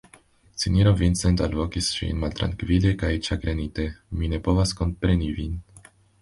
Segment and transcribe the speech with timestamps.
[0.61, 3.87] Sinjoro Vincent alvokis ŝin maltrankvile kaj ĉagrenite,
[4.23, 5.55] mi ne povas kompreni vin.